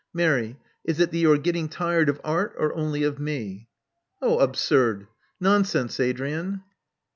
Mary: 0.15 0.57
is 0.83 0.99
it 0.99 1.11
that 1.11 1.17
you 1.19 1.31
are 1.31 1.37
getting 1.37 1.69
tired 1.69 2.09
of 2.09 2.19
Art, 2.23 2.55
or 2.57 2.73
only 2.73 3.03
of 3.03 3.19
me?" 3.19 3.67
"Oh, 4.19 4.39
absurd! 4.39 5.05
nonsense, 5.39 5.99
Adrian!" 5.99 6.63